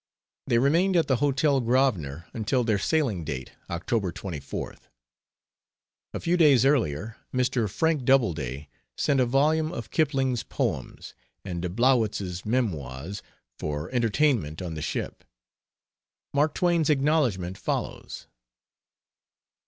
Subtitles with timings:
[0.47, 4.87] They remained at the Hotel Grosvenor until their sailing date, October 24th.
[6.15, 7.69] A few days earlier, Mr.
[7.69, 8.67] Frank Doubleday
[8.97, 11.13] sent a volume of Kipling's poems
[11.45, 13.21] and de Blowitz's Memoirs
[13.59, 15.23] for entertainment on the ship.
[16.33, 18.25] Mark Twain's acknowledgment follows.